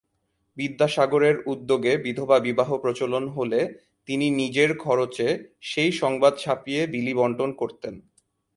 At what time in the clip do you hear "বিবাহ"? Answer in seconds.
2.39-2.69